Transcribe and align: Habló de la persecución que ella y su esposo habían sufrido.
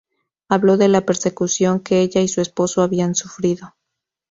Habló 0.49 0.77
de 0.77 0.87
la 0.87 1.01
persecución 1.01 1.79
que 1.79 2.01
ella 2.01 2.21
y 2.21 2.27
su 2.27 2.41
esposo 2.41 2.81
habían 2.81 3.13
sufrido. 3.13 3.75